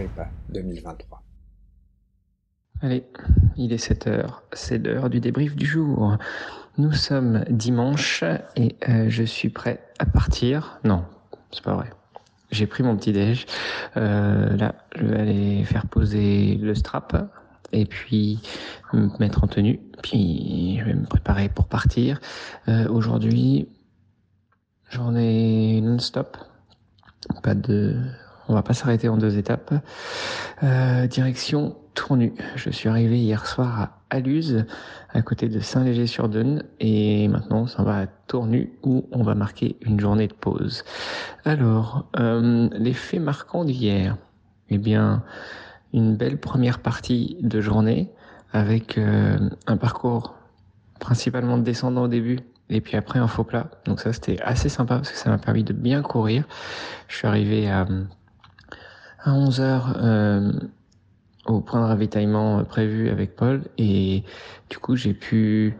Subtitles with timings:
[0.00, 1.22] Agrippa 2023.
[2.82, 3.04] Allez,
[3.58, 6.16] il est 7 heures, c'est l'heure du débrief du jour.
[6.78, 8.24] Nous sommes dimanche
[8.56, 10.80] et euh, je suis prêt à partir.
[10.84, 11.04] Non,
[11.52, 11.90] c'est pas vrai.
[12.50, 13.44] J'ai pris mon petit déj.
[13.98, 17.30] Euh, là, je vais aller faire poser le strap
[17.72, 18.40] et puis
[18.94, 19.80] me mettre en tenue.
[20.02, 22.18] Puis je vais me préparer pour partir.
[22.68, 23.68] Euh, Aujourd'hui,
[24.88, 26.38] journée non-stop.
[27.42, 28.00] Pas de
[28.50, 29.72] on va pas s'arrêter en deux étapes.
[30.64, 32.34] Euh, direction Tournu.
[32.56, 34.64] Je suis arrivé hier soir à Aluse,
[35.10, 40.00] à côté de Saint-Léger-sur-Deune, et maintenant ça va à Tournu où on va marquer une
[40.00, 40.84] journée de pause.
[41.44, 44.16] Alors, euh, les faits marquants d'hier.
[44.68, 45.22] Eh bien,
[45.92, 48.10] une belle première partie de journée
[48.52, 50.34] avec euh, un parcours
[50.98, 53.68] principalement descendant au début et puis après un faux plat.
[53.84, 56.44] Donc ça c'était assez sympa parce que ça m'a permis de bien courir.
[57.08, 57.86] Je suis arrivé à
[59.22, 60.52] à 11h euh,
[61.46, 64.24] au point de ravitaillement prévu avec Paul et
[64.68, 65.76] du coup j'ai pu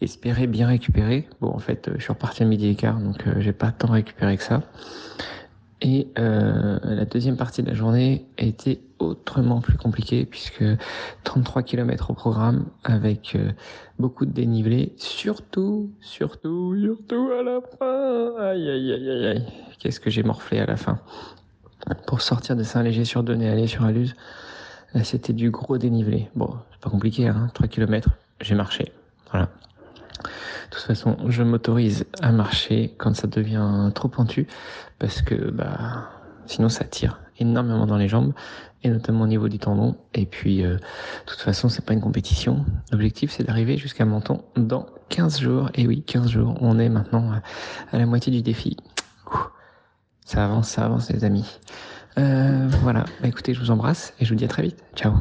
[0.00, 1.28] espérer bien récupérer.
[1.40, 3.88] Bon en fait je suis reparti à midi et quart donc euh, j'ai pas tant
[3.88, 4.62] récupéré que ça.
[5.80, 10.64] Et euh, la deuxième partie de la journée a été autrement plus compliquée puisque
[11.22, 13.52] 33 km au programme avec euh,
[13.98, 18.34] beaucoup de dénivelé, surtout, surtout, surtout à la fin.
[18.40, 19.46] Aïe aïe aïe aïe aïe.
[19.78, 20.98] Qu'est-ce que j'ai morflé à la fin?
[22.06, 24.14] Pour sortir de Saint-Léger-sur-Deune et aller sur Aluse,
[24.96, 26.28] euh, c'était du gros dénivelé.
[26.34, 28.92] Bon, c'est pas compliqué, hein, 3 km, j'ai marché.
[29.30, 29.48] Voilà.
[30.24, 34.46] De toute façon, je m'autorise à marcher quand ça devient trop pentu,
[34.98, 36.08] parce que bah,
[36.46, 38.32] sinon ça tire énormément dans les jambes,
[38.82, 39.96] et notamment au niveau du tendon.
[40.14, 40.80] Et puis, euh, de
[41.26, 42.64] toute façon, c'est pas une compétition.
[42.92, 45.70] L'objectif, c'est d'arriver jusqu'à Menton dans 15 jours.
[45.74, 46.56] Et oui, 15 jours.
[46.60, 47.32] On est maintenant
[47.92, 48.76] à la moitié du défi.
[50.28, 51.58] Ça avance, ça avance, les amis.
[52.18, 54.84] Euh, voilà, bah, écoutez, je vous embrasse et je vous dis à très vite.
[54.94, 55.14] Ciao.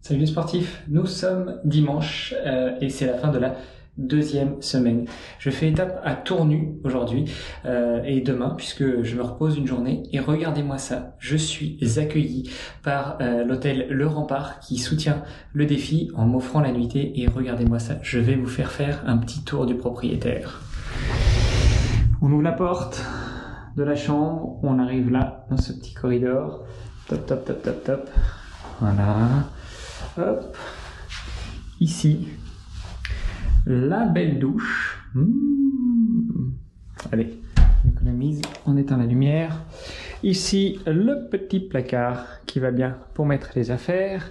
[0.00, 3.56] Salut les sportifs, nous sommes dimanche euh, et c'est la fin de la
[3.96, 5.06] deuxième semaine.
[5.40, 7.24] Je fais étape à Tournu aujourd'hui
[7.64, 12.48] euh, et demain puisque je me repose une journée et regardez-moi ça, je suis accueilli
[12.84, 17.98] par l'hôtel Le Rempart qui soutient le défi en m'offrant la nuitée et regardez-moi ça,
[18.02, 20.62] je vais vous faire faire un petit tour du propriétaire.
[22.24, 23.04] On ouvre la porte
[23.76, 26.64] de la chambre, on arrive là, dans ce petit corridor.
[27.08, 28.10] Top, top, top, top, top.
[28.78, 29.48] Voilà.
[30.16, 30.56] Hop.
[31.80, 32.28] Ici,
[33.66, 35.04] la belle douche.
[35.16, 36.52] Mmh.
[37.10, 37.40] Allez,
[37.84, 39.58] on économise, on éteint la lumière.
[40.22, 44.30] Ici, le petit placard qui va bien pour mettre les affaires.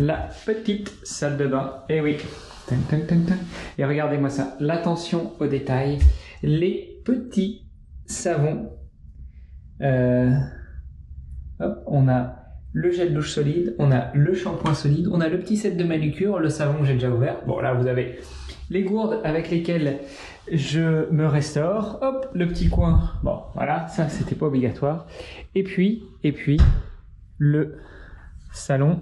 [0.00, 1.74] La petite salle de bain.
[1.88, 2.16] Eh oui.
[3.78, 6.00] Et regardez-moi ça, l'attention aux détails
[6.42, 7.66] les petits
[8.06, 8.70] savons.
[9.80, 10.30] Euh,
[11.86, 12.36] on a
[12.72, 15.84] le gel douche solide, on a le shampoing solide, on a le petit set de
[15.84, 17.44] manucure, le savon que j'ai déjà ouvert.
[17.46, 18.20] Bon, là, vous avez
[18.70, 20.00] les gourdes avec lesquelles
[20.52, 21.98] je me restaure.
[22.02, 23.12] Hop, le petit coin.
[23.22, 25.06] Bon, voilà, ça, c'était pas obligatoire.
[25.54, 26.58] Et puis, et puis,
[27.38, 27.78] le
[28.52, 29.00] salon.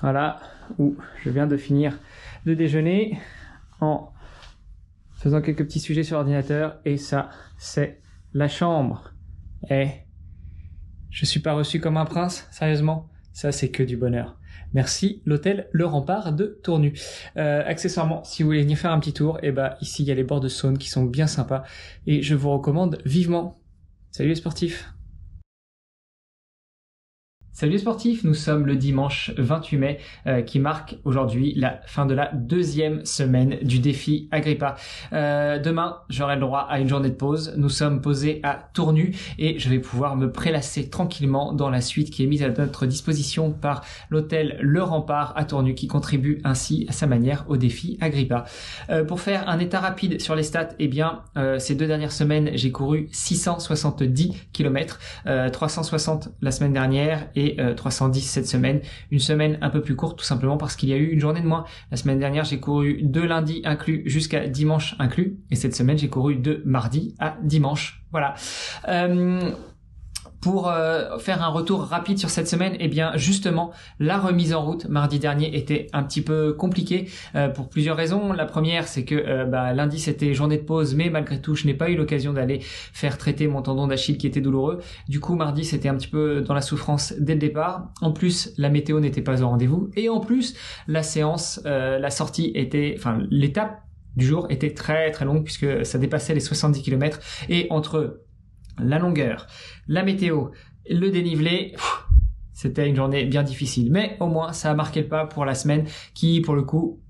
[0.00, 0.40] Voilà,
[0.78, 1.98] où je viens de finir
[2.46, 3.18] de déjeuner
[3.80, 4.12] en
[5.20, 8.00] faisant quelques petits sujets sur l'ordinateur et ça, c'est
[8.32, 9.12] la chambre.
[9.68, 9.88] Eh,
[11.10, 14.38] je suis pas reçu comme un prince, sérieusement Ça, c'est que du bonheur.
[14.72, 16.94] Merci l'hôtel Le Rempart de Tournu.
[17.36, 20.10] Euh, accessoirement, si vous voulez venir faire un petit tour, eh ben ici il y
[20.10, 21.64] a les bords de Saône qui sont bien sympas
[22.06, 23.60] et je vous recommande vivement.
[24.12, 24.92] Salut les sportifs
[27.60, 32.14] Salut sportifs, nous sommes le dimanche 28 mai euh, qui marque aujourd'hui la fin de
[32.14, 34.76] la deuxième semaine du défi Agrippa.
[35.12, 37.52] Euh, demain, j'aurai le droit à une journée de pause.
[37.58, 42.10] Nous sommes posés à Tournu et je vais pouvoir me prélasser tranquillement dans la suite
[42.10, 46.86] qui est mise à notre disposition par l'hôtel Le Rempart à Tournu qui contribue ainsi
[46.88, 48.44] à sa manière au défi Agrippa.
[48.88, 51.24] Euh, pour faire un état rapide sur les stats, eh bien,
[51.58, 54.98] ces deux dernières semaines, j'ai couru 670 km,
[55.52, 58.80] 360 la semaine dernière et 310 cette semaine.
[59.10, 61.40] Une semaine un peu plus courte tout simplement parce qu'il y a eu une journée
[61.40, 61.64] de moins.
[61.90, 65.38] La semaine dernière, j'ai couru de lundi inclus jusqu'à dimanche inclus.
[65.50, 68.02] Et cette semaine, j'ai couru de mardi à dimanche.
[68.10, 68.34] Voilà.
[68.88, 69.52] Euh,
[70.40, 74.64] pour euh, faire un retour rapide sur cette semaine, eh bien justement, la remise en
[74.64, 78.32] route mardi dernier était un petit peu compliquée euh, pour plusieurs raisons.
[78.32, 81.66] La première, c'est que euh, bah, lundi c'était journée de pause, mais malgré tout, je
[81.66, 84.80] n'ai pas eu l'occasion d'aller faire traiter mon tendon d'Achille qui était douloureux.
[85.08, 87.90] Du coup, mardi c'était un petit peu dans la souffrance dès le départ.
[88.00, 90.54] En plus, la météo n'était pas au rendez-vous, et en plus,
[90.88, 93.82] la séance, la sortie était, enfin l'étape
[94.16, 98.20] du jour était très très longue puisque ça dépassait les 70 km et entre
[98.82, 99.46] la longueur,
[99.88, 100.48] la météo,
[100.88, 101.74] le dénivelé,
[102.52, 103.90] c'était une journée bien difficile.
[103.90, 107.00] Mais au moins, ça a marqué le pas pour la semaine qui, pour le coup,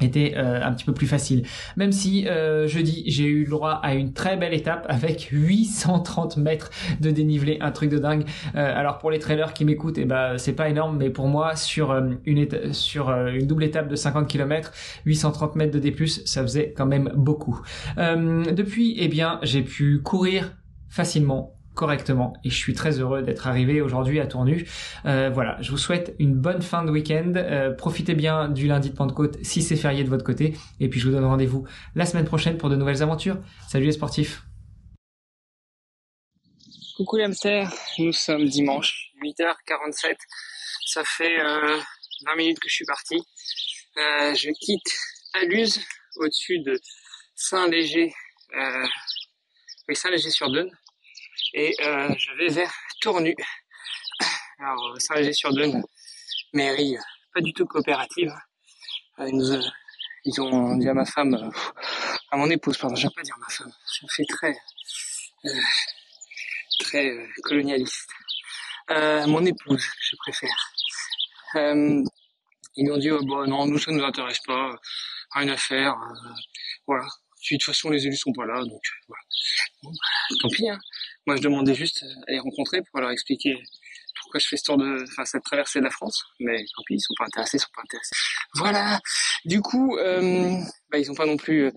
[0.00, 1.44] était euh, un petit peu plus facile.
[1.76, 6.36] Même si euh, jeudi j'ai eu le droit à une très belle étape avec 830
[6.36, 6.70] mètres
[7.00, 8.24] de dénivelé, un truc de dingue.
[8.56, 11.56] Euh, alors pour les trailers qui m'écoutent, eh ben c'est pas énorme, mais pour moi
[11.56, 11.94] sur
[12.24, 14.72] une sur une double étape de 50 km,
[15.06, 15.94] 830 mètres de D+,
[16.24, 17.60] ça faisait quand même beaucoup.
[17.96, 20.52] depuis, eh bien j'ai pu courir
[20.88, 24.68] facilement correctement et je suis très heureux d'être arrivé aujourd'hui à Tournu.
[25.04, 27.34] Euh, voilà, je vous souhaite une bonne fin de week-end.
[27.36, 30.98] Euh, profitez bien du lundi de Pentecôte si c'est férié de votre côté et puis
[30.98, 33.36] je vous donne rendez-vous la semaine prochaine pour de nouvelles aventures.
[33.68, 34.42] Salut les sportifs.
[36.96, 40.16] Coucou les hamsters, nous sommes dimanche, 8h47.
[40.86, 43.22] Ça fait 20 euh, minutes que je suis parti.
[43.96, 44.96] je quitte
[45.34, 45.78] Aluse
[46.16, 46.80] au-dessus de
[47.34, 48.14] Saint-Léger.
[49.88, 50.70] Oui, Saint-Léger-sur-Deune
[51.54, 53.34] et euh, je vais vers Tournu.
[54.58, 55.82] Alors euh, Saint-Léger-sur-Deune,
[56.52, 56.96] mairie
[57.32, 58.32] pas du tout coopérative.
[59.20, 59.62] Euh,
[60.24, 61.52] ils, ont dit à ma femme,
[62.30, 64.56] à mon épouse, pardon, je vais pas dire ma femme, ça fait très
[66.80, 68.10] très colonialiste.
[68.88, 70.72] mon épouse, je préfère.
[71.54, 74.74] ils m'ont dit, oh, bon, non, nous ça nous intéresse pas,
[75.34, 75.96] rien à faire,
[76.86, 77.06] voilà.
[77.54, 79.22] De toute façon, les élus sont pas là, donc voilà.
[79.82, 80.68] Bon, bah, tant pis.
[80.68, 80.78] Hein.
[81.26, 83.56] Moi, je demandais juste à les rencontrer pour leur expliquer
[84.20, 86.24] pourquoi je fais ce tour de, enfin, cette traversée de la France.
[86.40, 88.16] Mais tant pis, ils sont pas intéressés, ils sont pas intéressés.
[88.54, 89.00] Voilà.
[89.44, 90.58] Du coup, euh,
[90.90, 91.72] bah, ils ont pas non plus euh,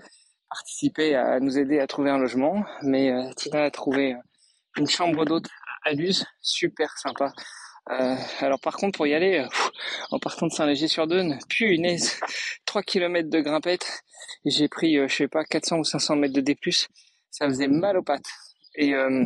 [0.50, 4.16] participé à nous aider à trouver un logement, mais euh, Tina a trouvé
[4.77, 5.48] une chambre d'hôte
[5.86, 7.31] à Luz, super sympa.
[7.92, 9.46] Euh, alors par contre pour y aller,
[10.12, 12.20] en partant de Saint-Léger-sur-Deune, punaise,
[12.66, 14.04] 3 km de grimpette,
[14.46, 16.56] j'ai pris, je sais pas, 400 ou 500 mètres de D+,
[17.31, 18.30] ça faisait mal aux pattes.
[18.76, 19.26] Et euh,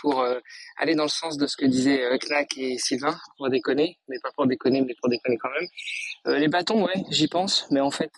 [0.00, 0.38] pour euh,
[0.76, 4.18] aller dans le sens de ce que disaient euh, Knack et Sylvain, pour déconner, mais
[4.22, 6.38] pas pour déconner, mais pour déconner quand même.
[6.38, 8.12] les bâtons, ouais, j'y pense, mais en fait,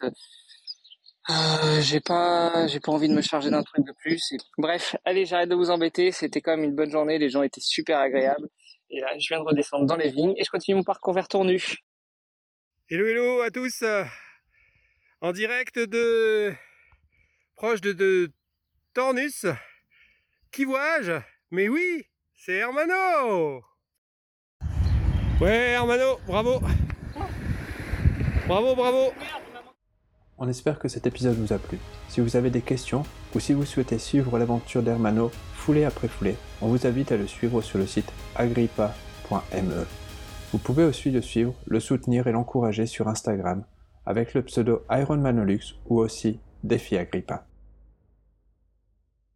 [1.81, 4.35] j'ai pas, j'ai pas envie de me charger d'un truc de plus.
[4.59, 6.13] Bref, allez, j'arrête de vous embêter.
[6.13, 7.19] C'était quand même une bonne journée.
[7.19, 8.49] Les gens étaient super agréables.
[8.95, 11.27] Et là, je viens de redescendre dans les vignes et je continue mon parcours vers
[11.27, 11.79] Tournu.
[12.91, 13.83] Hello, hello à tous.
[15.23, 16.53] En direct de
[17.57, 18.31] proche de, de
[18.93, 19.47] Tornus.
[20.51, 21.23] Qui vois-je?
[21.51, 22.05] Mais oui,
[22.35, 23.63] c'est Hermano
[25.41, 26.61] Ouais, Hermano, bravo
[28.47, 29.13] Bravo, bravo
[30.37, 31.79] On espère que cet épisode vous a plu.
[32.11, 36.37] Si vous avez des questions ou si vous souhaitez suivre l'aventure d'Hermano foulée après foulée,
[36.61, 39.87] on vous invite à le suivre sur le site agrippa.me.
[40.53, 43.65] Vous pouvez aussi le suivre, le soutenir et l'encourager sur Instagram
[44.05, 47.45] avec le pseudo Ironmanolux ou aussi Défi Agrippa.